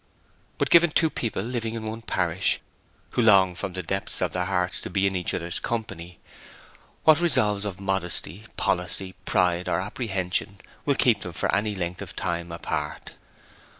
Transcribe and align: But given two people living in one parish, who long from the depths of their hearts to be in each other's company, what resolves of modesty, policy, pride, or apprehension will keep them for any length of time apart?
But 0.57 0.71
given 0.71 0.89
two 0.89 1.11
people 1.11 1.43
living 1.43 1.75
in 1.75 1.83
one 1.83 2.01
parish, 2.01 2.59
who 3.11 3.21
long 3.21 3.53
from 3.53 3.73
the 3.73 3.83
depths 3.83 4.19
of 4.19 4.33
their 4.33 4.45
hearts 4.45 4.81
to 4.81 4.89
be 4.89 5.05
in 5.05 5.15
each 5.15 5.31
other's 5.31 5.59
company, 5.59 6.17
what 7.03 7.19
resolves 7.21 7.65
of 7.65 7.79
modesty, 7.79 8.45
policy, 8.57 9.13
pride, 9.25 9.69
or 9.69 9.79
apprehension 9.79 10.57
will 10.85 10.95
keep 10.95 11.21
them 11.21 11.33
for 11.33 11.53
any 11.53 11.75
length 11.75 12.01
of 12.01 12.15
time 12.15 12.51
apart? 12.51 13.11